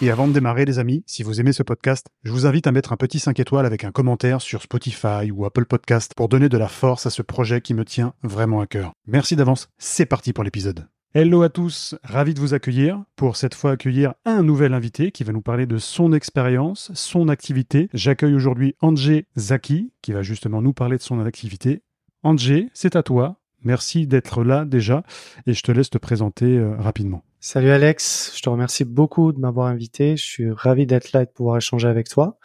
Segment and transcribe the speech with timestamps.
[0.00, 2.72] et avant de démarrer, les amis, si vous aimez ce podcast, je vous invite à
[2.72, 6.48] mettre un petit 5 étoiles avec un commentaire sur Spotify ou Apple Podcast pour donner
[6.48, 8.92] de la force à ce projet qui me tient vraiment à cœur.
[9.06, 10.86] Merci d'avance, c'est parti pour l'épisode.
[11.14, 13.02] Hello à tous, ravi de vous accueillir.
[13.16, 17.28] Pour cette fois accueillir un nouvel invité qui va nous parler de son expérience, son
[17.28, 17.88] activité.
[17.92, 21.82] J'accueille aujourd'hui Andrzej Zaki qui va justement nous parler de son activité.
[22.22, 23.40] Andrzej, c'est à toi.
[23.64, 25.02] Merci d'être là déjà
[25.46, 27.24] et je te laisse te présenter euh, rapidement.
[27.40, 30.16] Salut Alex, je te remercie beaucoup de m'avoir invité.
[30.16, 32.36] Je suis ravi d'être là et de pouvoir échanger avec toi.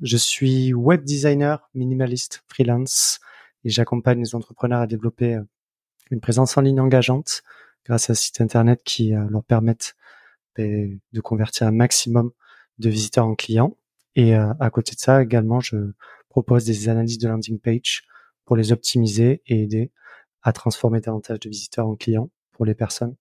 [0.00, 3.20] Je suis web designer, minimaliste, freelance
[3.62, 5.42] et j'accompagne les entrepreneurs à développer euh,
[6.10, 7.42] une présence en ligne engageante
[7.84, 9.96] grâce à un site internet qui euh, leur permettent
[10.56, 12.30] ben, de convertir un maximum
[12.78, 13.76] de visiteurs en clients.
[14.16, 15.76] Et euh, à côté de ça, également, je
[16.30, 18.04] propose des analyses de landing page
[18.46, 19.90] pour les optimiser et aider
[20.42, 23.14] à transformer davantage de visiteurs en clients pour les personnes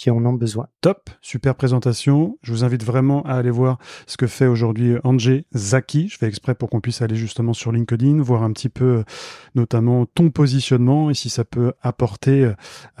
[0.00, 0.66] qui en ont besoin.
[0.80, 2.38] Top, super présentation.
[2.42, 6.08] Je vous invite vraiment à aller voir ce que fait aujourd'hui Andrzej Zaki.
[6.08, 9.04] Je fais exprès pour qu'on puisse aller justement sur LinkedIn, voir un petit peu
[9.54, 12.50] notamment ton positionnement et si ça peut apporter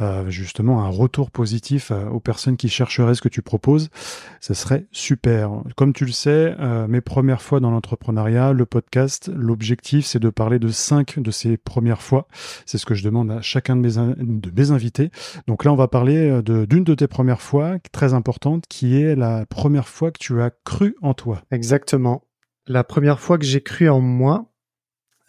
[0.02, 3.88] euh, justement un retour positif euh, aux personnes qui chercheraient ce que tu proposes.
[4.40, 5.50] Ce serait super.
[5.76, 10.28] Comme tu le sais, euh, mes premières fois dans l'entrepreneuriat, le podcast, l'objectif c'est de
[10.28, 12.28] parler de cinq de ces premières fois.
[12.66, 15.10] C'est ce que je demande à chacun de mes, de mes invités.
[15.46, 19.46] Donc là, on va parler d'une de tes premières fois, très importante, qui est la
[19.46, 21.42] première fois que tu as cru en toi.
[21.50, 22.24] Exactement.
[22.66, 24.52] La première fois que j'ai cru en moi,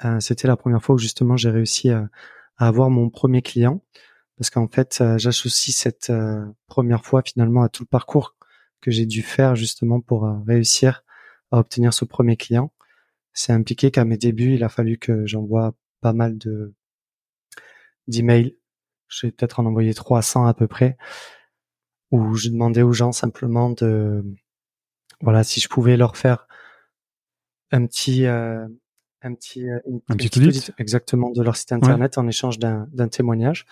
[0.06, 2.10] euh, c'était la première fois où justement j'ai réussi à,
[2.58, 3.82] avoir mon premier client.
[4.38, 8.36] Parce qu'en fait, euh, j'associe cette euh, première fois finalement à tout le parcours
[8.82, 11.04] que j'ai dû faire justement pour réussir
[11.52, 12.72] à obtenir ce premier client.
[13.34, 16.74] C'est impliqué qu'à mes débuts, il a fallu que j'envoie pas mal de
[18.08, 18.58] d'emails.
[19.08, 20.98] Je vais peut-être en envoyer 300 à peu près
[22.12, 24.24] où je demandais aux gens simplement de,
[25.22, 26.48] voilà, si je pouvais leur faire
[27.72, 28.68] un petit, euh,
[29.22, 29.80] un petit, euh,
[30.10, 30.72] un petit audit?
[30.78, 33.66] exactement de leur site internet en échange d'un, d'un témoignage.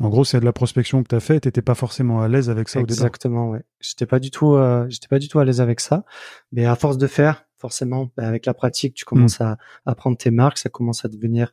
[0.00, 2.50] En gros, c'est de la prospection que tu as fait, t'étais pas forcément à l'aise
[2.50, 2.94] avec ça au début.
[2.94, 3.62] Exactement, ouais.
[3.80, 6.04] J'étais pas du tout, euh, j'étais pas du tout à l'aise avec ça,
[6.52, 9.56] mais à force de faire, forcément, bah, avec la pratique, tu commences mmh.
[9.84, 11.52] à, prendre tes marques, ça commence à devenir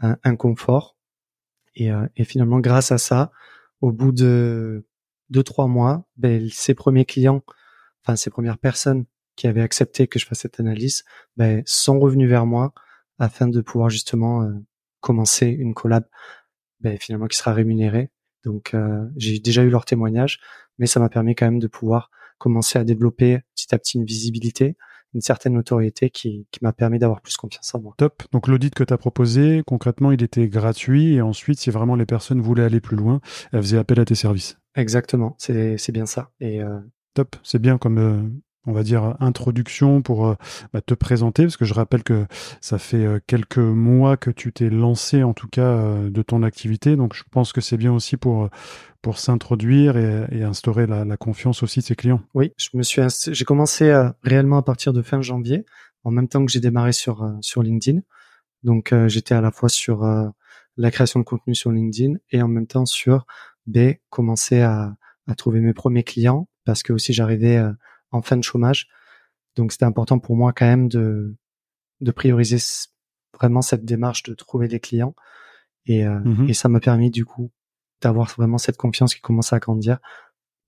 [0.00, 0.96] un, un confort.
[1.74, 3.30] Et, euh, et finalement, grâce à ça,
[3.80, 4.84] au bout de
[5.30, 7.42] deux trois mois, ben, ces premiers clients,
[8.02, 9.04] enfin ces premières personnes
[9.36, 11.04] qui avaient accepté que je fasse cette analyse,
[11.36, 12.72] ben, sont revenus vers moi
[13.18, 14.52] afin de pouvoir justement euh,
[15.00, 16.04] commencer une collab,
[16.80, 18.10] ben, finalement qui sera rémunérée.
[18.44, 20.40] Donc euh, j'ai déjà eu leur témoignage,
[20.78, 24.04] mais ça m'a permis quand même de pouvoir commencer à développer petit à petit une
[24.04, 24.76] visibilité,
[25.14, 27.94] une certaine notoriété qui, qui m'a permis d'avoir plus confiance en moi.
[27.96, 28.22] Top.
[28.32, 32.06] Donc l'audit que tu as proposé, concrètement, il était gratuit et ensuite, si vraiment les
[32.06, 33.20] personnes voulaient aller plus loin,
[33.52, 34.58] elles faisaient appel à tes services.
[34.78, 36.30] Exactement, c'est bien ça.
[36.40, 36.78] Et euh...
[37.14, 38.22] Top, c'est bien comme euh,
[38.64, 40.34] on va dire introduction pour euh,
[40.72, 42.26] bah, te présenter parce que je rappelle que
[42.60, 47.14] ça fait quelques mois que tu t'es lancé en tout cas de ton activité donc
[47.14, 48.50] je pense que c'est bien aussi pour
[49.02, 52.20] pour s'introduire et, instaurer la, confiance aussi de ses clients.
[52.34, 53.02] Oui, je me suis
[53.32, 55.64] j'ai commencé réellement à partir de fin janvier
[56.04, 58.00] en même temps que j'ai démarré sur sur LinkedIn
[58.62, 60.04] donc j'étais à la fois sur
[60.76, 63.26] la création de contenu sur LinkedIn et en même temps sur
[63.68, 64.96] B, commencer à,
[65.26, 67.72] à trouver mes premiers clients parce que aussi j'arrivais euh,
[68.10, 68.88] en fin de chômage.
[69.56, 71.36] Donc c'était important pour moi quand même de,
[72.00, 72.58] de prioriser
[73.34, 75.14] vraiment cette démarche de trouver des clients.
[75.86, 77.50] Et, euh, mmh et ça m'a permis du coup
[78.02, 79.98] d'avoir vraiment cette confiance qui commence à grandir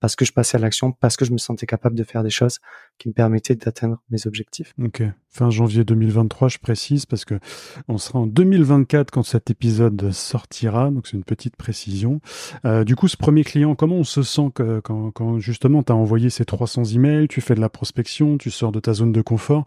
[0.01, 2.31] parce que je passais à l'action, parce que je me sentais capable de faire des
[2.31, 2.59] choses
[2.99, 4.75] qui me permettaient d'atteindre mes objectifs.
[4.83, 5.03] Ok.
[5.29, 7.39] Fin janvier 2023, je précise, parce que
[7.87, 12.21] on sera en 2024 quand cet épisode sortira, donc c'est une petite précision.
[12.65, 15.93] Euh, du coup, ce premier client, comment on se sent que, quand, quand justement tu
[15.93, 19.13] as envoyé ces 300 emails, tu fais de la prospection, tu sors de ta zone
[19.13, 19.65] de confort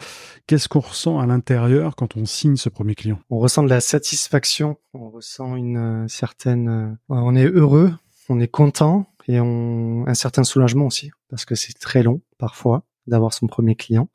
[0.48, 3.20] Qu'est-ce qu'on ressent à l'intérieur quand on signe ce premier client?
[3.30, 6.70] On ressent de la satisfaction, on ressent une euh, certaine...
[6.70, 7.94] Euh, on est heureux,
[8.30, 12.84] on est content et on, un certain soulagement aussi parce que c'est très long parfois
[13.08, 14.10] d'avoir son premier client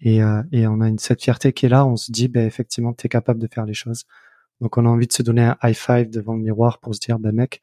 [0.00, 1.86] et, euh, et on a une cette fierté qui est là.
[1.86, 4.04] On se dit, ben effectivement, tu es capable de faire les choses.
[4.60, 7.00] Donc on a envie de se donner un high five devant le miroir pour se
[7.00, 7.60] dire, ben mec,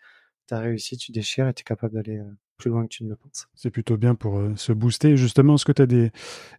[0.48, 3.16] t'as réussi, tu déchires et t'es capable d'aller euh, plus loin que tu ne le
[3.16, 3.48] penses.
[3.56, 5.18] C'est plutôt bien pour euh, se booster.
[5.18, 6.12] Justement, est-ce que tu as des,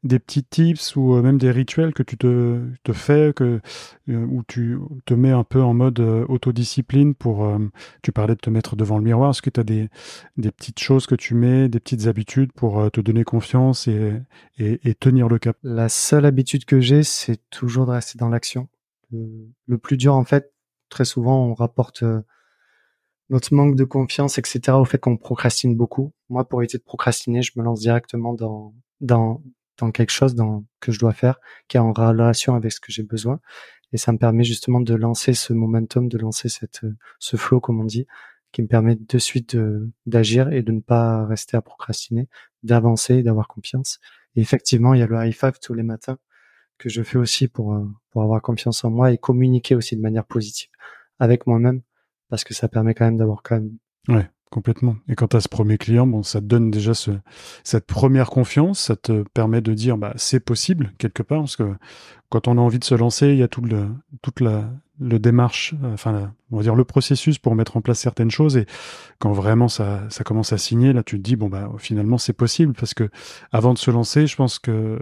[0.02, 3.60] des petits tips ou euh, même des rituels que tu te, te fais, que,
[4.08, 7.48] euh, où tu te mets un peu en mode autodiscipline pour...
[8.02, 9.30] tu parlais de te mettre devant le miroir.
[9.30, 9.88] Est-ce que tu as des,
[10.36, 14.12] des petites choses que tu mets, des petites habitudes pour te donner confiance et,
[14.58, 15.56] et, tenir le cap?
[15.62, 18.68] La seule habitude que j'ai, c'est toujours de rester dans l'action.
[19.12, 20.52] Le, plus dur, en fait,
[20.88, 22.04] très souvent, on rapporte
[23.30, 26.12] notre manque de confiance, etc., au fait qu'on procrastine beaucoup.
[26.28, 29.42] Moi, pour éviter de procrastiner, je me lance directement dans dans
[29.78, 32.92] dans quelque chose dans, que je dois faire, qui est en relation avec ce que
[32.92, 33.40] j'ai besoin,
[33.92, 36.82] et ça me permet justement de lancer ce momentum, de lancer cette
[37.18, 38.06] ce flow, comme on dit,
[38.52, 39.56] qui me permet de suite
[40.06, 42.28] d'agir et de ne pas rester à procrastiner,
[42.62, 43.98] d'avancer, d'avoir confiance.
[44.36, 46.18] Et effectivement, il y a le high five tous les matins
[46.78, 47.76] que je fais aussi pour
[48.10, 50.70] pour avoir confiance en moi et communiquer aussi de manière positive
[51.18, 51.82] avec moi-même
[52.34, 53.70] parce que ça permet quand même d'avoir quand même.
[54.08, 54.96] Ouais, complètement.
[55.08, 57.12] Et quand tu as ce premier client, bon, ça te donne déjà ce,
[57.62, 61.74] cette première confiance, ça te permet de dire, bah, c'est possible quelque part, parce que
[62.30, 63.88] quand on a envie de se lancer, il y a tout le,
[64.20, 68.56] toute la, démarche, enfin, on va dire le processus pour mettre en place certaines choses.
[68.56, 68.66] Et
[69.18, 72.32] quand vraiment ça, ça commence à signer, là, tu te dis, bon, bah, finalement, c'est
[72.32, 73.08] possible, parce que
[73.52, 74.98] avant de se lancer, je pense que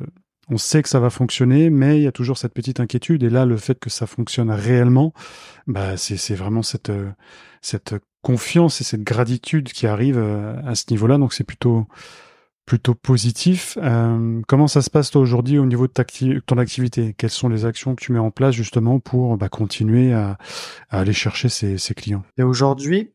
[0.48, 3.22] on sait que ça va fonctionner, mais il y a toujours cette petite inquiétude.
[3.22, 5.12] Et là, le fait que ça fonctionne réellement,
[5.66, 7.10] bah, c'est vraiment cette, euh,
[7.60, 11.18] cette confiance et cette gratitude qui arrive euh, à ce niveau-là.
[11.18, 11.86] Donc, c'est plutôt,
[12.66, 13.78] plutôt positif.
[13.80, 17.14] Euh, comment ça se passe toi aujourd'hui au niveau de ton activité?
[17.16, 20.38] Quelles sont les actions que tu mets en place justement pour bah, continuer à,
[20.90, 22.24] aller chercher ces, ces clients?
[22.36, 23.12] Et aujourd'hui,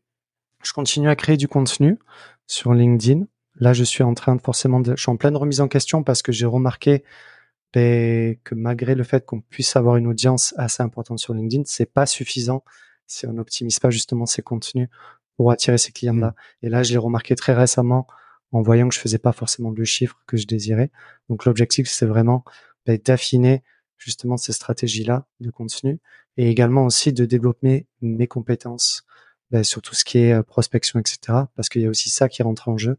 [0.64, 1.98] je continue à créer du contenu
[2.46, 3.26] sur LinkedIn.
[3.60, 6.02] Là, je suis en train de forcément, de, je suis en pleine remise en question
[6.02, 7.04] parce que j'ai remarqué
[7.74, 11.92] ben, que malgré le fait qu'on puisse avoir une audience assez importante sur LinkedIn, c'est
[11.92, 12.64] pas suffisant
[13.06, 14.88] si on n'optimise pas justement ces contenus
[15.36, 16.28] pour attirer ces clients-là.
[16.28, 16.66] Mmh.
[16.66, 18.06] Et là, je l'ai remarqué très récemment
[18.52, 20.90] en voyant que je faisais pas forcément le chiffre que je désirais.
[21.28, 22.44] Donc l'objectif, c'est vraiment
[22.86, 23.62] ben, d'affiner
[23.98, 26.00] justement ces stratégies-là de contenu
[26.36, 29.04] et également aussi de développer mes compétences
[29.50, 31.18] ben, sur tout ce qui est euh, prospection, etc.
[31.56, 32.98] Parce qu'il y a aussi ça qui rentre en jeu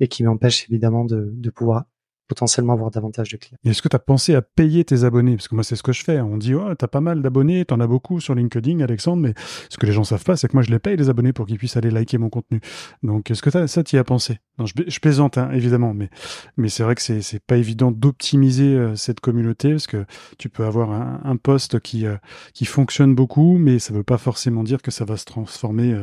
[0.00, 1.86] et qui m'empêche évidemment de, pouvoir
[2.28, 3.58] potentiellement avoir davantage de clients.
[3.64, 5.36] Est-ce que tu as pensé à payer tes abonnés?
[5.36, 6.20] Parce que moi, c'est ce que je fais.
[6.20, 9.22] On dit, oh, tu as pas mal d'abonnés, tu en as beaucoup sur LinkedIn, Alexandre,
[9.22, 9.34] mais
[9.68, 11.46] ce que les gens savent pas, c'est que moi, je les paye, les abonnés, pour
[11.46, 12.60] qu'ils puissent aller liker mon contenu.
[13.02, 14.38] Donc, est-ce que as, ça, tu y as pensé?
[14.58, 19.20] Non, je, plaisante, hein, évidemment, mais, c'est vrai que c'est, pas évident d'optimiser euh, cette
[19.20, 20.04] communauté, parce que
[20.38, 22.16] tu peux avoir un, poste qui, euh,
[22.54, 25.94] qui fonctionne beaucoup, mais ça veut pas forcément dire que ça va se transformer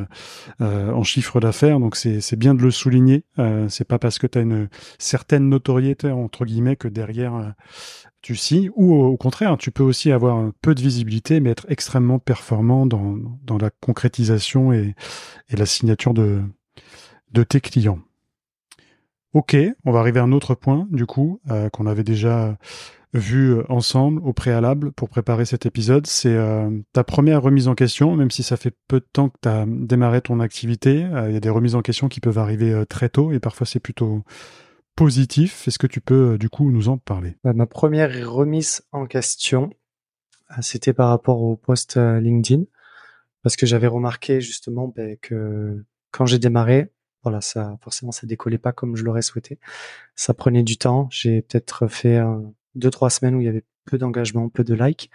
[0.61, 1.79] euh, en chiffre d'affaires.
[1.79, 3.25] Donc, c'est, c'est bien de le souligner.
[3.67, 7.49] c'est pas parce que tu as une certaine notoriété entre guillemets que derrière euh,
[8.21, 11.65] tu signes ou au contraire tu peux aussi avoir un peu de visibilité mais être
[11.69, 14.95] extrêmement performant dans, dans la concrétisation et,
[15.49, 16.41] et la signature de,
[17.31, 17.99] de tes clients.
[19.33, 22.57] Ok, on va arriver à un autre point du coup euh, qu'on avait déjà
[23.13, 26.05] vu euh, ensemble au préalable pour préparer cet épisode.
[26.05, 26.37] C'est
[26.93, 29.65] ta première remise en question, même si ça fait peu de temps que tu as
[29.67, 31.07] démarré ton activité.
[31.27, 33.79] Il y a des remises en question qui peuvent arriver très tôt et parfois c'est
[33.79, 34.23] plutôt
[34.95, 35.67] positif.
[35.67, 37.37] Est-ce que tu peux euh, du coup nous en parler?
[37.43, 39.71] Bah, Ma première remise en question,
[40.51, 42.63] euh, c'était par rapport au post euh, LinkedIn,
[43.41, 46.91] parce que j'avais remarqué justement bah, que quand j'ai démarré,
[47.23, 49.59] voilà, ça forcément ça décollait pas comme je l'aurais souhaité.
[50.15, 51.07] Ça prenait du temps.
[51.09, 52.21] J'ai peut-être fait
[52.75, 55.09] deux trois semaines où il y avait peu d'engagement, peu de likes,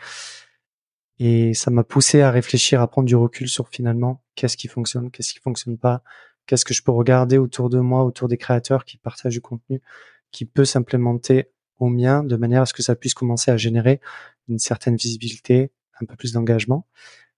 [1.18, 5.10] et ça m'a poussé à réfléchir, à prendre du recul sur finalement qu'est-ce qui fonctionne,
[5.10, 6.02] qu'est-ce qui fonctionne pas,
[6.48, 9.82] Qu'est-ce que je peux regarder autour de moi, autour des créateurs qui partagent du contenu,
[10.30, 14.00] qui peut s'implémenter au mien de manière à ce que ça puisse commencer à générer
[14.48, 16.86] une certaine visibilité, un peu plus d'engagement.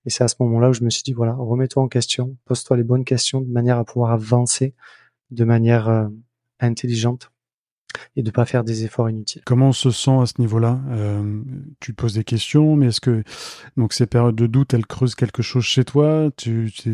[0.07, 2.76] Et c'est à ce moment-là où je me suis dit, voilà, remets-toi en question, pose-toi
[2.76, 4.75] les bonnes questions de manière à pouvoir avancer
[5.33, 6.07] de manière euh,
[6.61, 7.33] intelligente
[8.17, 9.43] et de pas faire des efforts inutiles.
[9.45, 10.81] Comment on se sent à ce niveau-là?
[10.91, 11.41] Euh,
[11.81, 13.23] Tu poses des questions, mais est-ce que
[13.77, 16.31] donc ces périodes de doute, elles creusent quelque chose chez toi?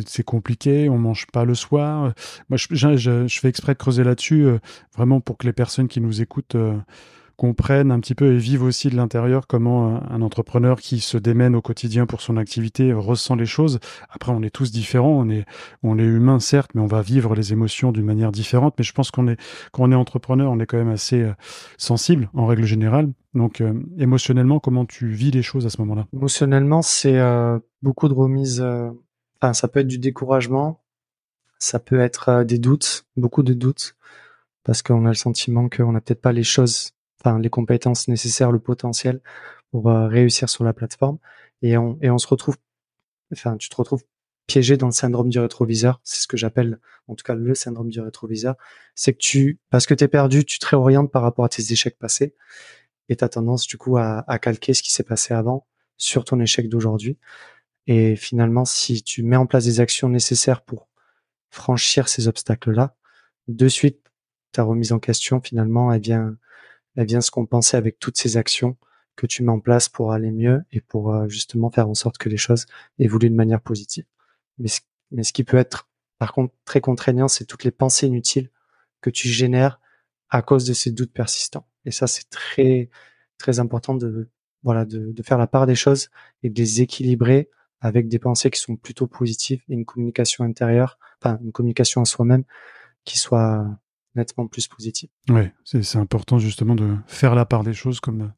[0.06, 2.12] C'est compliqué, on mange pas le soir?
[2.48, 4.58] Moi, je, je, je fais exprès de creuser là-dessus, euh,
[4.94, 6.76] vraiment pour que les personnes qui nous écoutent euh,
[7.36, 11.54] comprennent un petit peu et vivent aussi de l'intérieur comment un, entrepreneur qui se démène
[11.54, 13.78] au quotidien pour son activité ressent les choses.
[14.08, 15.44] Après, on est tous différents, on est,
[15.82, 18.74] on est humain certes, mais on va vivre les émotions d'une manière différente.
[18.78, 19.38] Mais je pense qu'on est,
[19.72, 21.32] quand on est entrepreneur, on est quand même assez euh,
[21.76, 23.12] sensible en règle générale.
[23.34, 26.06] Donc, euh, émotionnellement, comment tu vis les choses à ce moment-là?
[26.14, 28.66] Émotionnellement, c'est euh, beaucoup de remises.
[29.40, 30.80] Enfin, ça peut être du découragement,
[31.58, 33.94] ça peut être des doutes, beaucoup de doutes,
[34.64, 36.95] parce qu'on a le sentiment qu'on n'a peut-être pas les choses
[37.38, 39.20] les compétences nécessaires, le potentiel
[39.70, 41.18] pour euh, réussir sur la plateforme.
[41.62, 42.56] Et on, et on se retrouve,
[43.32, 44.04] enfin, tu te retrouves
[44.46, 46.00] piégé dans le syndrome du rétroviseur.
[46.04, 46.78] C'est ce que j'appelle,
[47.08, 48.56] en tout cas, le syndrome du rétroviseur.
[48.94, 51.98] C'est que tu, parce que t'es perdu, tu te réorientes par rapport à tes échecs
[51.98, 52.34] passés
[53.08, 55.66] et t'as tendance, du coup, à, calquer ce qui s'est passé avant
[55.96, 57.18] sur ton échec d'aujourd'hui.
[57.86, 60.88] Et finalement, si tu mets en place des actions nécessaires pour
[61.50, 62.96] franchir ces obstacles-là,
[63.48, 64.00] de suite,
[64.52, 66.36] ta remise en question, finalement, elle vient,
[66.96, 68.76] elle vient se compenser avec toutes ces actions
[69.14, 72.18] que tu mets en place pour aller mieux et pour euh, justement faire en sorte
[72.18, 72.66] que les choses
[72.98, 74.04] évoluent de manière positive.
[74.58, 75.88] Mais ce, mais ce qui peut être,
[76.18, 78.50] par contre, très contraignant, c'est toutes les pensées inutiles
[79.00, 79.80] que tu génères
[80.28, 81.66] à cause de ces doutes persistants.
[81.84, 82.90] Et ça, c'est très,
[83.38, 84.28] très important de,
[84.62, 86.10] voilà, de, de faire la part des choses
[86.42, 87.48] et de les équilibrer
[87.80, 92.04] avec des pensées qui sont plutôt positives et une communication intérieure, enfin, une communication à
[92.04, 92.44] soi-même
[93.04, 93.66] qui soit
[94.16, 95.10] nettement plus positive.
[95.28, 98.32] Ouais, c'est important justement de faire la part des choses comme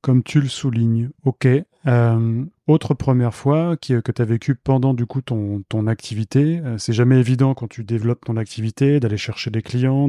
[0.00, 1.10] comme tu le soulignes.
[1.24, 1.46] Ok.
[1.86, 6.60] Euh, autre première fois qui, que tu as vécu pendant du coup ton, ton activité.
[6.64, 10.08] Euh, c'est jamais évident quand tu développes ton activité d'aller chercher des clients.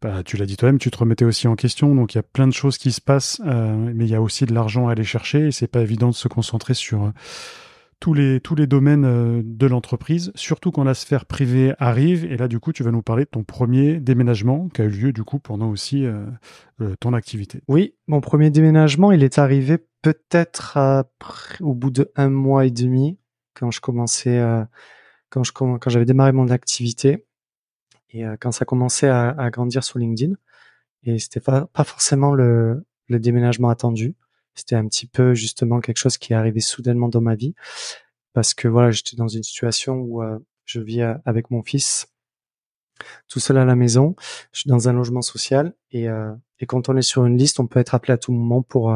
[0.00, 1.94] Bah, tu l'as dit toi-même, tu te remettais aussi en question.
[1.94, 4.22] Donc il y a plein de choses qui se passent, euh, mais il y a
[4.22, 7.12] aussi de l'argent à aller chercher et c'est pas évident de se concentrer sur
[8.00, 12.24] tous les, domaines euh, de l'entreprise, surtout quand la sphère privée arrive.
[12.24, 14.90] Et là, du coup, tu vas nous parler de ton premier déménagement qui a eu
[14.90, 16.26] lieu, du coup, pendant aussi euh,
[16.80, 17.62] euh, ton activité.
[17.68, 20.78] Oui, mon premier déménagement, il est arrivé peut-être
[21.60, 23.18] au bout de un mois et demi,
[23.54, 24.40] quand je commençais,
[25.30, 25.42] quand
[25.88, 27.26] j'avais démarré mon activité
[28.10, 30.34] et quand ça commençait à, à, grandir sur LinkedIn.
[31.02, 34.14] Et c'était pas, pas forcément le déménagement attendu.
[34.58, 37.54] C'était un petit peu justement quelque chose qui est arrivé soudainement dans ma vie
[38.32, 42.08] parce que voilà, j'étais dans une situation où euh, je vis euh, avec mon fils
[43.28, 44.16] tout seul à la maison.
[44.52, 47.60] Je suis dans un logement social et, euh, et quand on est sur une liste,
[47.60, 48.94] on peut être appelé à tout moment pour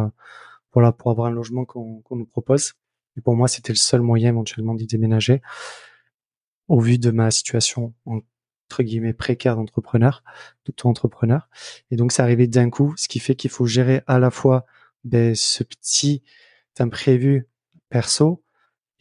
[0.71, 2.73] pour, pour avoir un logement qu'on nous propose.
[3.17, 5.43] Et pour moi, c'était le seul moyen éventuellement d'y déménager
[6.69, 10.25] au vu de ma situation entre guillemets précaire d'entrepreneur,
[10.65, 11.49] d'auto-entrepreneur.
[11.91, 14.65] Et donc, c'est arrivé d'un coup, ce qui fait qu'il faut gérer à la fois
[15.05, 16.23] ben, ce petit
[16.79, 17.47] imprévu
[17.89, 18.43] perso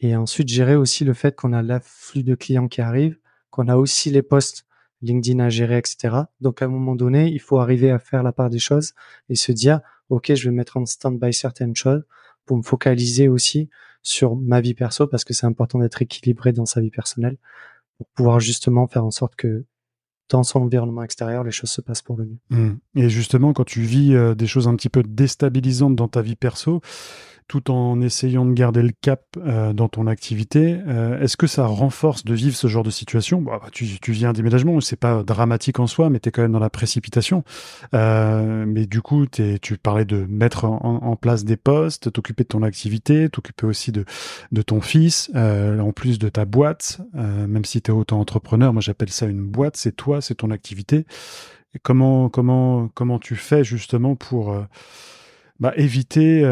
[0.00, 3.18] et ensuite gérer aussi le fait qu'on a l'afflux de clients qui arrivent,
[3.50, 4.66] qu'on a aussi les posts
[5.00, 6.16] LinkedIn à gérer, etc.
[6.40, 8.94] Donc à un moment donné, il faut arriver à faire la part des choses
[9.28, 12.04] et se dire, ok, je vais mettre en stand-by certaines choses
[12.46, 13.68] pour me focaliser aussi
[14.02, 17.36] sur ma vie perso parce que c'est important d'être équilibré dans sa vie personnelle
[17.96, 19.64] pour pouvoir justement faire en sorte que
[20.32, 22.56] dans son environnement extérieur, les choses se passent pour le mieux.
[22.56, 22.78] Mmh.
[22.96, 26.36] Et justement, quand tu vis euh, des choses un petit peu déstabilisantes dans ta vie
[26.36, 26.80] perso,
[27.52, 30.78] tout en essayant de garder le cap euh, dans ton activité.
[30.88, 33.42] Euh, est-ce que ça renforce de vivre ce genre de situation?
[33.42, 36.40] Bah, tu, tu viens un déménagement, c'est pas dramatique en soi, mais tu es quand
[36.40, 37.44] même dans la précipitation.
[37.92, 42.62] Euh, mais du coup, tu parlais de mettre en, place des postes, t'occuper de ton
[42.62, 44.06] activité, t'occuper aussi de,
[44.50, 49.10] de ton fils, en plus de ta boîte, même si tu es auto-entrepreneur, moi j'appelle
[49.10, 51.04] ça une boîte, c'est toi, c'est ton activité.
[51.82, 54.56] Comment, comment, comment tu fais justement pour
[55.60, 56.42] bah, éviter,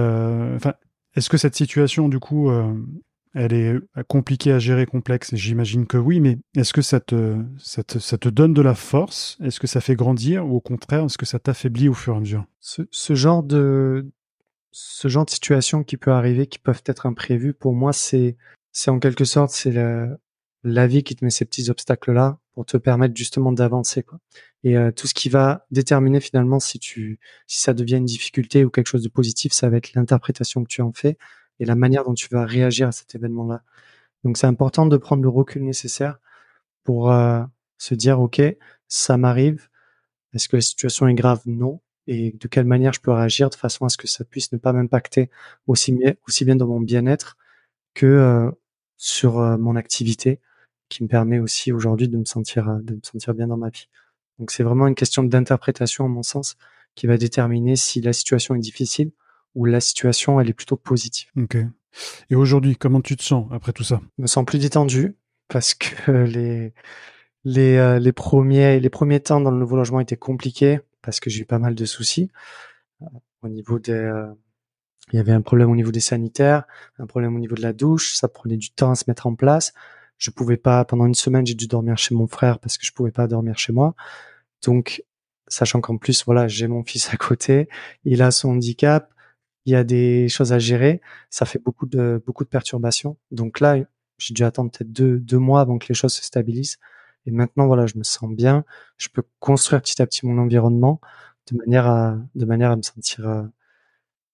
[1.16, 2.72] est-ce que cette situation, du coup, euh,
[3.34, 3.74] elle est
[4.08, 5.34] compliquée à gérer, complexe?
[5.34, 9.38] J'imagine que oui, mais est-ce que ça te, donne de la force?
[9.42, 12.16] Est-ce que ça fait grandir ou au contraire, est-ce que ça t'affaiblit au fur et
[12.16, 12.44] à mesure?
[12.60, 14.10] Ce, genre de
[15.28, 18.36] situation qui peut arriver, qui peuvent être imprévues, pour moi, c'est
[18.86, 20.08] en quelque sorte c'est la,
[20.64, 24.04] la vie qui te met ces petits obstacles là pour te permettre justement d'avancer.
[24.64, 28.64] Et euh, tout ce qui va déterminer finalement si tu si ça devient une difficulté
[28.64, 31.16] ou quelque chose de positif, ça va être l'interprétation que tu en fais
[31.60, 33.62] et la manière dont tu vas réagir à cet événement-là.
[34.24, 36.18] Donc c'est important de prendre le recul nécessaire
[36.84, 37.42] pour euh,
[37.78, 38.42] se dire ok,
[38.88, 39.68] ça m'arrive.
[40.34, 41.42] Est-ce que la situation est grave?
[41.46, 41.80] Non.
[42.06, 44.58] Et de quelle manière je peux réagir de façon à ce que ça puisse ne
[44.58, 45.30] pas m'impacter
[45.66, 47.36] aussi, aussi bien dans mon bien-être
[47.94, 48.50] que euh,
[48.96, 50.40] sur mon activité
[50.90, 53.70] qui me permet aussi aujourd'hui de me sentir euh, de me sentir bien dans ma
[53.70, 53.88] vie?
[54.40, 56.56] Donc c'est vraiment une question d'interprétation à mon sens
[56.94, 59.12] qui va déterminer si la situation est difficile
[59.54, 61.28] ou la situation elle est plutôt positive.
[61.36, 61.58] Ok.
[62.30, 64.00] Et aujourd'hui, comment tu te sens après tout ça?
[64.18, 65.14] Je me sens plus détendu
[65.48, 66.72] parce que les
[67.44, 71.28] les euh, les premiers les premiers temps dans le nouveau logement étaient compliqués parce que
[71.28, 72.30] j'ai eu pas mal de soucis
[73.02, 73.06] euh,
[73.42, 74.10] au niveau des
[75.12, 76.64] il y avait un problème au niveau des sanitaires,
[76.98, 79.34] un problème au niveau de la douche, ça prenait du temps à se mettre en
[79.34, 79.74] place
[80.18, 82.92] je pouvais pas pendant une semaine j'ai dû dormir chez mon frère parce que je
[82.92, 83.94] pouvais pas dormir chez moi
[84.62, 85.04] donc
[85.48, 87.68] sachant qu'en plus voilà j'ai mon fils à côté
[88.04, 89.12] il a son handicap
[89.66, 91.00] il y a des choses à gérer
[91.30, 93.16] ça fait beaucoup de beaucoup de perturbations.
[93.30, 93.76] Donc là
[94.18, 96.78] j'ai dû attendre peut-être deux deux mois avant que les choses se stabilisent.
[97.26, 98.64] Et maintenant voilà je me sens bien.
[98.96, 101.00] Je peux construire petit à petit mon environnement
[101.50, 103.42] de manière à de manière à me sentir euh,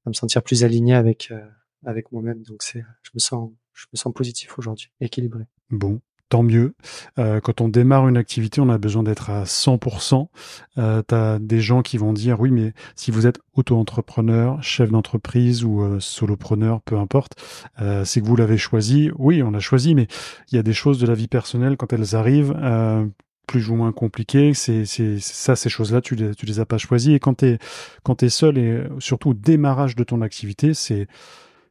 [0.07, 1.47] à me sentir plus aligné avec euh,
[1.85, 2.43] avec moi-même.
[2.43, 5.45] Donc c'est je me sens je me sens positif aujourd'hui équilibré.
[5.71, 6.75] Bon, tant mieux.
[7.19, 10.29] Euh, quand on démarre une activité, on a besoin d'être à 100%.
[10.79, 14.91] Euh, tu as des gens qui vont dire, oui, mais si vous êtes auto-entrepreneur, chef
[14.91, 17.35] d'entreprise ou euh, solopreneur, peu importe,
[17.81, 19.11] euh, c'est que vous l'avez choisi.
[19.17, 20.09] Oui, on l'a choisi, mais
[20.51, 23.07] il y a des choses de la vie personnelle, quand elles arrivent, euh,
[23.47, 24.85] plus ou moins compliquées, c'est,
[25.21, 27.15] ça, ces choses-là, tu les, tu les as pas choisies.
[27.15, 27.59] Et quand tu es,
[28.03, 31.07] quand es seul et surtout au démarrage de ton activité, c'est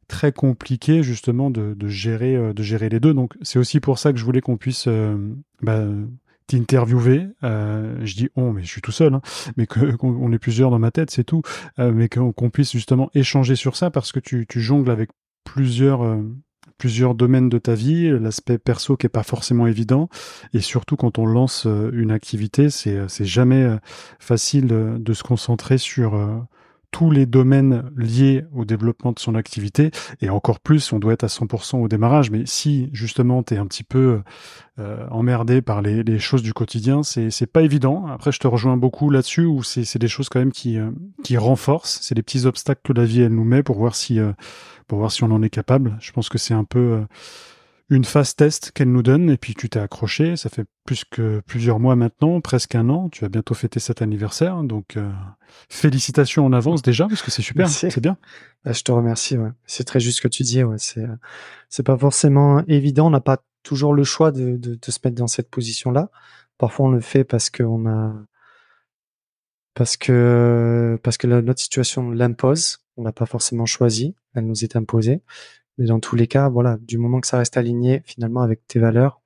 [0.07, 3.13] très compliqué justement de, gérer euh, de gérer les deux.
[3.13, 5.17] Donc c'est aussi pour ça que je voulais qu'on puisse euh,
[5.61, 5.83] bah,
[6.47, 7.27] t'interviewer.
[7.43, 9.21] Euh, je dis on, mais je suis tout seul, hein,
[9.57, 11.41] mais qu'on est plusieurs dans ma tête, c'est tout.
[11.77, 15.09] Mais qu'on puisse justement échanger sur ça parce que tu, jongles avec
[15.43, 16.19] plusieurs
[16.77, 20.09] plusieurs domaines de ta vie, l'aspect perso qui est pas forcément évident,
[20.53, 23.77] et surtout quand on lance une activité, c'est jamais
[24.19, 26.45] facile de, se concentrer sur
[26.95, 29.91] tous les domaines liés au développement de son activité.
[30.21, 32.31] Et encore plus on doit être à 100% au démarrage.
[32.31, 34.21] Mais si justement tu es un petit peu
[34.79, 38.07] euh, emmerdé par les, les, choses du quotidien c'est c'est pas évident.
[38.07, 40.89] Après je te rejoins beaucoup là-dessus où c'est des choses quand même qui euh,
[41.21, 41.99] qui renforcent.
[42.01, 44.31] C'est des petits obstacles que la vie elle nous met pour voir si euh,
[44.87, 45.97] pour voir si on en est capable.
[45.99, 47.01] Je pense que c'est un peu euh,
[47.89, 50.35] une phase test qu'elle nous donne et puis tu t'es accroché.
[50.35, 53.09] Ça fait plus que plusieurs mois maintenant, presque un an.
[53.09, 55.11] Tu vas bientôt fêter cet anniversaire, donc euh,
[55.69, 58.17] félicitations en avance déjà parce que c'est super, c'est bien.
[58.63, 59.37] Bah, je te remercie.
[59.37, 59.51] Ouais.
[59.65, 60.63] C'est très juste ce que tu dis.
[60.63, 60.77] Ouais.
[60.79, 61.15] C'est euh,
[61.69, 63.07] c'est pas forcément évident.
[63.07, 66.09] On n'a pas toujours le choix de, de, de se mettre dans cette position-là.
[66.57, 68.13] Parfois on le fait parce qu'on a
[69.75, 72.79] parce que parce que la, notre situation l'impose.
[72.97, 74.15] On n'a pas forcément choisi.
[74.33, 75.21] Elle nous est imposée.
[75.77, 78.79] Mais dans tous les cas, voilà, du moment que ça reste aligné finalement avec tes
[78.79, 79.21] valeurs,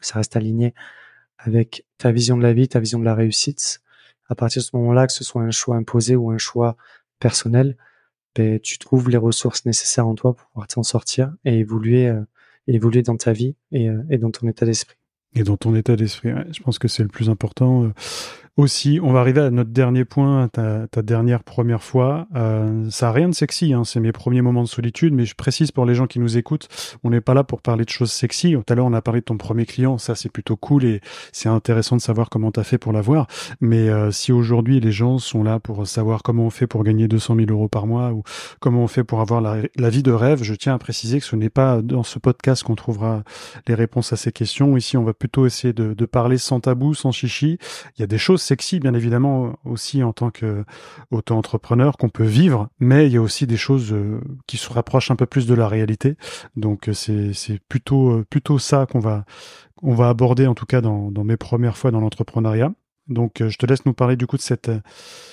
[0.00, 0.74] ça reste aligné
[1.38, 3.82] avec ta vision de la vie, ta vision de la réussite,
[4.28, 6.76] à partir de ce moment-là, que ce soit un choix imposé ou un choix
[7.18, 7.76] personnel,
[8.34, 12.22] ben, tu trouves les ressources nécessaires en toi pour pouvoir t'en sortir et évoluer, euh,
[12.66, 14.96] évoluer dans ta vie et, euh, et dans ton état d'esprit.
[15.36, 17.84] Et dans ton état d'esprit, ouais, je pense que c'est le plus important.
[17.84, 17.92] Euh,
[18.56, 22.28] aussi, on va arriver à notre dernier point, ta, dernière première fois.
[22.36, 25.34] Euh, ça a rien de sexy, hein, c'est mes premiers moments de solitude, mais je
[25.34, 26.68] précise pour les gens qui nous écoutent,
[27.02, 28.52] on n'est pas là pour parler de choses sexy.
[28.52, 31.00] Tout à l'heure, on a parlé de ton premier client, ça c'est plutôt cool et
[31.32, 33.26] c'est intéressant de savoir comment tu as fait pour l'avoir.
[33.60, 37.08] Mais euh, si aujourd'hui les gens sont là pour savoir comment on fait pour gagner
[37.08, 38.22] 200 000 euros par mois ou
[38.60, 41.26] comment on fait pour avoir la, la vie de rêve, je tiens à préciser que
[41.26, 43.24] ce n'est pas dans ce podcast qu'on trouvera
[43.66, 44.76] les réponses à ces questions.
[44.76, 47.58] Ici, on va plutôt essayer de, de parler sans tabou, sans chichi.
[47.98, 50.64] Il y a des choses sexy, bien évidemment, aussi en tant que
[51.10, 55.10] auto-entrepreneur qu'on peut vivre, mais il y a aussi des choses euh, qui se rapprochent
[55.10, 56.16] un peu plus de la réalité.
[56.54, 59.24] Donc c'est c'est plutôt euh, plutôt ça qu'on va
[59.82, 62.72] on va aborder en tout cas dans, dans mes premières fois dans l'entrepreneuriat.
[63.08, 64.70] Donc euh, je te laisse nous parler du coup de cette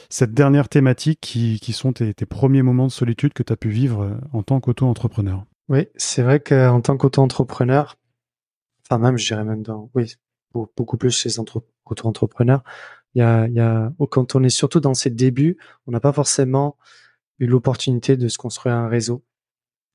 [0.10, 3.58] cette dernière thématique qui, qui sont tes, tes premiers moments de solitude que tu as
[3.58, 5.46] pu vivre en tant qu'auto-entrepreneur.
[5.70, 7.98] Oui, c'est vrai qu'en tant qu'auto-entrepreneur,
[8.86, 10.16] enfin même je dirais même dans oui
[10.54, 12.64] beaucoup plus chez les auto-entrepreneurs,
[13.16, 16.14] il y a, y a, quand on est surtout dans ses débuts, on n'a pas
[16.14, 16.78] forcément
[17.40, 19.24] eu l'opportunité de se construire un réseau,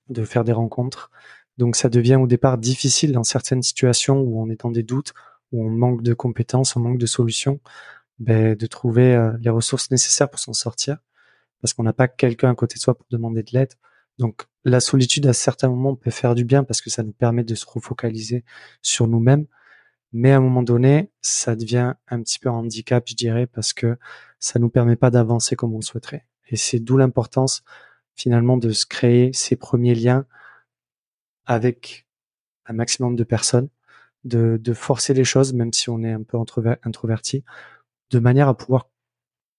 [0.08, 1.10] de faire des rencontres.
[1.58, 5.14] Donc ça devient au départ difficile dans certaines situations où on est dans des doutes,
[5.52, 7.60] où on manque de compétences, on manque de solutions,
[8.18, 10.98] ben, de trouver euh, les ressources nécessaires pour s'en sortir,
[11.60, 13.74] parce qu'on n'a pas quelqu'un à côté de soi pour demander de l'aide.
[14.18, 17.44] Donc la solitude à certains moments peut faire du bien parce que ça nous permet
[17.44, 18.44] de se refocaliser
[18.82, 19.46] sur nous-mêmes,
[20.16, 23.74] mais à un moment donné, ça devient un petit peu un handicap, je dirais, parce
[23.74, 23.98] que
[24.38, 26.24] ça nous permet pas d'avancer comme on le souhaiterait.
[26.48, 27.62] Et c'est d'où l'importance
[28.14, 30.24] finalement de se créer ces premiers liens
[31.44, 32.06] avec
[32.64, 33.68] un maximum de personnes,
[34.24, 36.38] de, de forcer les choses, même si on est un peu
[36.82, 37.44] introverti,
[38.10, 38.88] de manière à pouvoir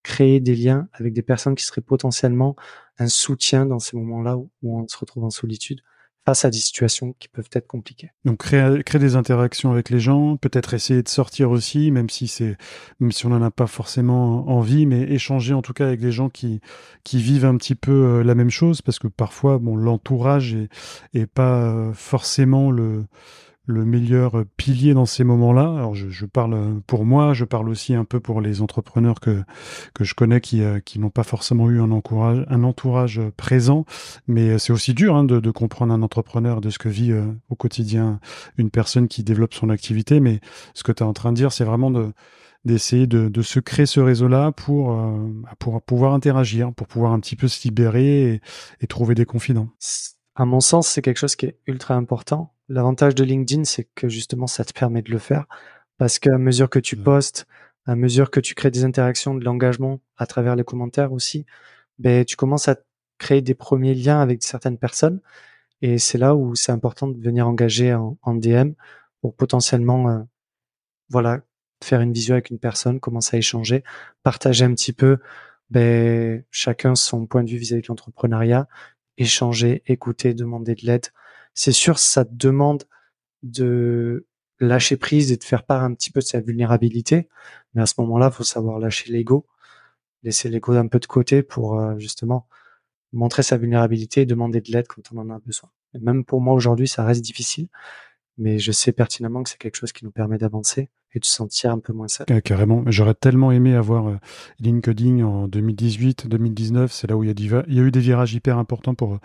[0.01, 2.55] créer des liens avec des personnes qui seraient potentiellement
[2.97, 5.81] un soutien dans ces moments-là où on se retrouve en solitude
[6.27, 8.11] face à des situations qui peuvent être compliquées.
[8.25, 12.57] Donc créer, des interactions avec les gens, peut-être essayer de sortir aussi, même si c'est,
[12.99, 16.11] même si on n'en a pas forcément envie, mais échanger en tout cas avec des
[16.11, 16.59] gens qui
[17.05, 20.67] qui vivent un petit peu euh, la même chose, parce que parfois, bon, l'entourage est,
[21.13, 23.05] est pas euh, forcément le
[23.67, 25.73] le meilleur pilier dans ces moments-là.
[25.77, 29.43] Alors je, je, parle pour moi, je parle aussi un peu pour les entrepreneurs que
[29.93, 33.86] que je connais qui euh, qui n'ont pas forcément eu un entourage un entourage présent,
[34.27, 37.25] mais c'est aussi dur hein, de, de, comprendre un entrepreneur de ce que vit euh,
[37.49, 38.19] au quotidien
[38.58, 40.19] une personne qui développe son activité.
[40.19, 40.39] Mais
[40.73, 42.13] ce que tu es en train de dire, c'est vraiment de
[42.65, 47.19] d'essayer de, de, se créer ce réseau-là pour, euh, pour pouvoir interagir, pour pouvoir un
[47.19, 48.41] petit peu se libérer et,
[48.82, 49.69] et trouver des confidents.
[50.36, 54.10] À mon sens, c'est quelque chose qui est ultra important L'avantage de LinkedIn, c'est que
[54.10, 55.45] justement, ça te permet de le faire
[55.97, 57.47] parce qu'à mesure que tu postes,
[57.86, 61.45] à mesure que tu crées des interactions, de l'engagement à travers les commentaires aussi,
[61.99, 62.77] ben, tu commences à
[63.17, 65.21] créer des premiers liens avec certaines personnes.
[65.82, 68.71] Et c'est là où c'est important de venir engager en, en, DM
[69.21, 70.27] pour potentiellement,
[71.10, 71.41] voilà,
[71.84, 73.84] faire une visio avec une personne, commencer à échanger,
[74.23, 75.17] partager un petit peu,
[75.69, 78.67] ben, chacun son point de vue vis-à-vis de l'entrepreneuriat,
[79.17, 81.08] échanger, écouter, demander de l'aide.
[81.57, 82.83] C'est sûr, ça demande
[83.41, 84.27] de
[84.59, 87.27] lâcher prise et de faire part un petit peu de sa vulnérabilité.
[87.73, 89.47] Mais à ce moment-là, il faut savoir lâcher l'ego,
[90.21, 92.47] laisser l'ego un peu de côté pour euh, justement
[93.11, 95.71] montrer sa vulnérabilité et demander de l'aide quand on en a besoin.
[95.99, 97.69] Même pour moi aujourd'hui, ça reste difficile,
[98.37, 101.31] mais je sais pertinemment que c'est quelque chose qui nous permet d'avancer et de se
[101.31, 102.27] sentir un peu moins seul.
[102.43, 102.83] carrément.
[102.85, 104.17] J'aurais tellement aimé avoir euh,
[104.59, 106.91] LinkedIn en 2018, 2019.
[106.91, 109.17] C'est là où il y, il y a eu des virages hyper importants pour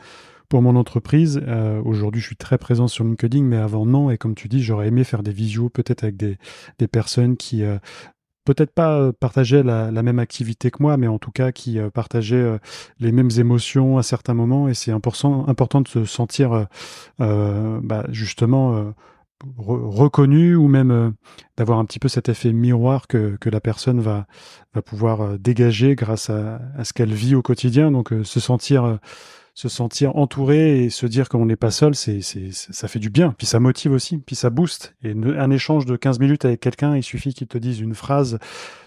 [0.53, 1.41] pour mon entreprise.
[1.49, 4.11] Euh, aujourd'hui, je suis très présent sur LinkedIn, mais avant non.
[4.11, 6.37] Et comme tu dis, j'aurais aimé faire des visios, peut-être avec des,
[6.79, 7.79] des personnes qui euh,
[8.45, 12.59] peut-être pas euh, partageaient la, même activité que moi, mais en tout cas qui partageaient
[13.01, 14.69] les mêmes émotions à certains moments.
[14.69, 16.67] Et c'est important, important de se sentir
[17.19, 18.93] bah, justement
[19.57, 21.15] reconnu ou même
[21.57, 24.27] d'avoir un petit peu cet effet miroir que, que la personne va,
[24.75, 27.91] va pouvoir dégager grâce à, à ce qu'elle vit au quotidien.
[27.91, 28.99] Donc se sentir
[29.55, 33.35] se sentir entouré et se dire qu'on n'est pas seul, c'est, ça fait du bien.
[33.37, 34.95] Puis ça motive aussi, puis ça booste.
[35.03, 38.39] Et un échange de 15 minutes avec quelqu'un, il suffit qu'il te dise une phrase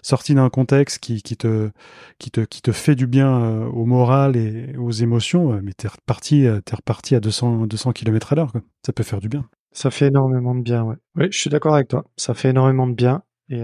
[0.01, 1.69] sortie d'un contexte qui, qui, te,
[2.17, 5.53] qui, te, qui te fait du bien euh, au moral et aux émotions.
[5.53, 8.51] Euh, mais t'es reparti, euh, t'es reparti à 200, 200 km à l'heure.
[8.85, 9.47] Ça peut faire du bien.
[9.71, 10.95] Ça fait énormément de bien, ouais.
[11.15, 12.05] Oui, je suis d'accord avec toi.
[12.17, 13.21] Ça fait énormément de bien.
[13.49, 13.61] Et,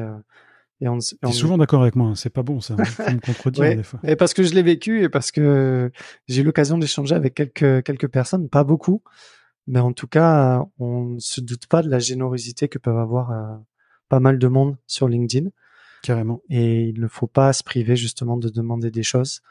[0.81, 2.15] et on, es souvent d'accord avec moi, hein.
[2.15, 3.99] c'est pas bon ça, faut me contredire des fois.
[4.03, 5.91] Et parce que je l'ai vécu et parce que
[6.27, 9.03] j'ai eu l'occasion d'échanger avec quelques quelques personnes, pas beaucoup,
[9.67, 13.31] mais en tout cas, on ne se doute pas de la générosité que peuvent avoir
[13.31, 13.57] euh,
[14.09, 15.49] pas mal de monde sur LinkedIn.
[16.03, 16.41] Carrément.
[16.49, 19.41] Et il ne faut pas se priver justement de demander des choses,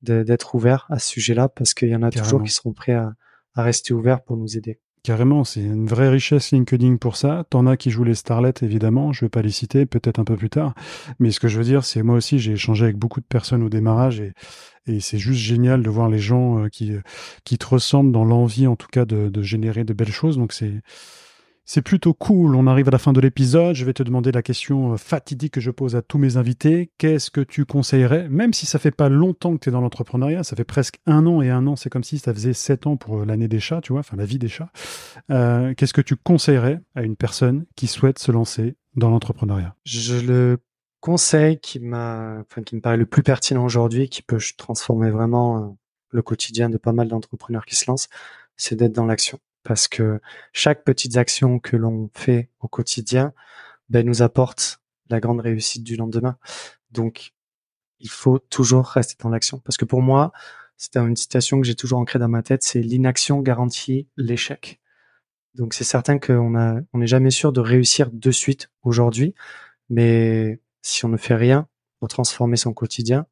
[0.00, 3.12] d'être ouvert à ce sujet-là, parce qu'il y en a toujours qui seront prêts à,
[3.54, 4.80] à rester ouverts pour nous aider.
[5.08, 7.46] Carrément, c'est une vraie richesse LinkedIn pour ça.
[7.48, 9.14] T'en as qui jouent les starlets, évidemment.
[9.14, 10.74] Je vais pas les citer, peut-être un peu plus tard.
[11.18, 13.62] Mais ce que je veux dire, c'est moi aussi, j'ai échangé avec beaucoup de personnes
[13.62, 14.34] au démarrage et,
[15.00, 16.92] c'est juste génial de voir les gens euh, qui,
[17.44, 20.36] qui te ressemblent dans l'envie, en tout cas, de générer de belles choses.
[20.36, 20.74] Donc c'est,
[21.68, 22.56] c'est plutôt cool.
[22.56, 23.74] On arrive à la fin de l'épisode.
[23.74, 26.90] Je vais te demander la question euh, fatidique que je pose à tous mes invités.
[26.96, 30.44] Qu'est-ce que tu conseillerais, même si ça fait pas longtemps que tu es dans l'entrepreneuriat,
[30.44, 32.96] ça fait presque un an et un an, c'est comme si ça faisait sept ans
[32.96, 34.70] pour euh, l'année des chats, tu vois, enfin la vie des chats.
[35.30, 39.76] Euh, qu'est-ce que tu conseillerais à une personne qui souhaite se lancer dans l'entrepreneuriat?
[39.84, 40.56] Je le
[41.00, 45.76] conseille qui m'a, qui me paraît le plus pertinent aujourd'hui, qui peut transformer vraiment
[46.12, 48.08] le quotidien de pas mal d'entrepreneurs qui se lancent,
[48.56, 50.18] c'est d'être dans l'action parce que
[50.54, 53.34] chaque petite action que l'on fait au quotidien
[53.90, 56.38] ben, nous apporte la grande réussite du lendemain.
[56.90, 57.34] Donc,
[58.00, 59.58] il faut toujours rester dans l'action.
[59.58, 60.32] Parce que pour moi,
[60.78, 64.80] c'est une citation que j'ai toujours ancrée dans ma tête, c'est l'inaction garantit l'échec.
[65.54, 69.34] Donc c'est certain qu'on n'est jamais sûr de réussir de suite aujourd'hui,
[69.90, 73.26] mais si on ne fait rien pour transformer son quotidien,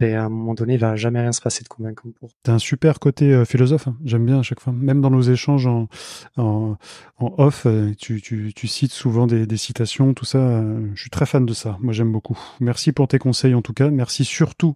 [0.00, 2.30] et à un moment donné, il va jamais rien se passer de convaincant pour.
[2.42, 3.86] T'as un super côté euh, philosophe.
[3.86, 3.96] Hein.
[4.04, 4.72] J'aime bien à chaque fois.
[4.72, 5.88] Même dans nos échanges en,
[6.36, 6.76] en,
[7.18, 10.38] off, euh, tu, cites souvent des, des citations, tout ça.
[10.38, 11.78] Euh, je suis très fan de ça.
[11.80, 12.36] Moi, j'aime beaucoup.
[12.58, 13.88] Merci pour tes conseils en tout cas.
[13.90, 14.74] Merci surtout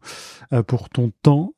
[0.67, 1.53] pour ton temps,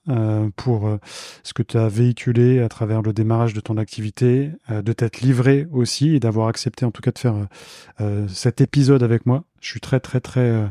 [0.57, 0.99] pour
[1.43, 5.67] ce que tu as véhiculé à travers le démarrage de ton activité, de t'être livré
[5.73, 7.47] aussi et d'avoir accepté en tout cas de faire
[8.29, 9.45] cet épisode avec moi.
[9.61, 10.71] Je suis très très très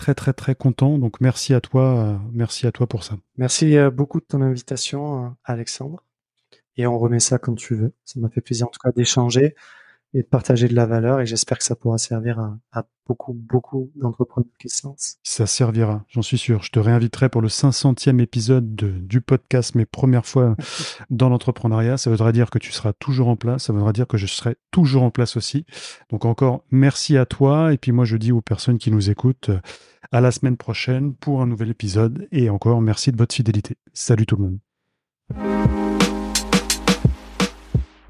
[0.00, 0.98] très très très content.
[0.98, 3.16] Donc merci à toi, euh, merci à toi pour ça.
[3.36, 6.02] Merci euh, beaucoup de ton invitation, euh, Alexandre.
[6.78, 7.92] Et on remet ça quand tu veux.
[8.06, 9.54] Ça m'a fait plaisir en tout cas d'échanger
[10.14, 12.38] et de partager de la valeur et j'espère que ça pourra servir
[12.72, 15.18] à, beaucoup, beaucoup d'entrepreneurs qui se lancent.
[15.24, 16.62] Ça servira, j'en suis sûr.
[16.62, 20.56] Je te réinviterai pour le 500e épisode du podcast, mes premières fois
[21.10, 21.96] dans l'entrepreneuriat.
[21.96, 24.56] Ça voudra dire que tu seras toujours en place, ça voudra dire que je serai
[24.70, 25.66] toujours en place aussi.
[26.10, 27.72] Donc encore, merci à toi.
[27.72, 29.60] Et puis moi, je dis aux personnes qui nous écoutent, euh,
[30.12, 32.28] à la semaine prochaine pour un nouvel épisode.
[32.32, 33.76] Et encore, merci de votre fidélité.
[33.92, 35.89] Salut tout le monde.